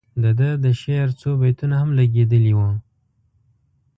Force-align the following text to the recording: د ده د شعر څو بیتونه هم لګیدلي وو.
د 0.23 0.25
ده 0.39 0.49
د 0.63 0.65
شعر 0.81 1.09
څو 1.19 1.29
بیتونه 1.41 1.75
هم 1.81 1.89
لګیدلي 1.99 2.53
وو. 2.57 2.69